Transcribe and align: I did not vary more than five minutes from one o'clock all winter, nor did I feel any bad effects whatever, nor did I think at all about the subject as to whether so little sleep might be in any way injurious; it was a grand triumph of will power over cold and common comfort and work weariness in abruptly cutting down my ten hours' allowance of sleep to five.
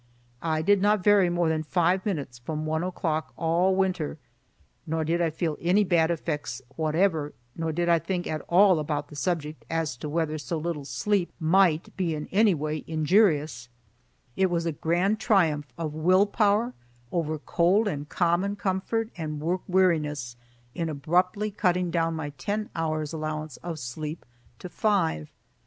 I 0.41 0.63
did 0.63 0.81
not 0.81 1.03
vary 1.03 1.29
more 1.29 1.47
than 1.47 1.61
five 1.61 2.03
minutes 2.07 2.39
from 2.39 2.65
one 2.65 2.81
o'clock 2.81 3.33
all 3.37 3.75
winter, 3.75 4.17
nor 4.87 5.03
did 5.03 5.21
I 5.21 5.29
feel 5.29 5.57
any 5.61 5.83
bad 5.83 6.09
effects 6.09 6.59
whatever, 6.75 7.33
nor 7.55 7.71
did 7.71 7.87
I 7.87 7.99
think 7.99 8.25
at 8.25 8.41
all 8.49 8.79
about 8.79 9.09
the 9.09 9.15
subject 9.15 9.63
as 9.69 9.95
to 9.97 10.09
whether 10.09 10.39
so 10.39 10.57
little 10.57 10.85
sleep 10.85 11.31
might 11.39 11.95
be 11.97 12.15
in 12.15 12.25
any 12.31 12.55
way 12.55 12.83
injurious; 12.87 13.69
it 14.35 14.49
was 14.49 14.65
a 14.65 14.71
grand 14.71 15.19
triumph 15.19 15.67
of 15.77 15.93
will 15.93 16.25
power 16.25 16.73
over 17.11 17.37
cold 17.37 17.87
and 17.87 18.09
common 18.09 18.55
comfort 18.55 19.11
and 19.17 19.39
work 19.39 19.61
weariness 19.67 20.35
in 20.73 20.89
abruptly 20.89 21.51
cutting 21.51 21.91
down 21.91 22.15
my 22.15 22.31
ten 22.39 22.71
hours' 22.75 23.13
allowance 23.13 23.57
of 23.57 23.77
sleep 23.77 24.25
to 24.57 24.67
five. 24.67 25.29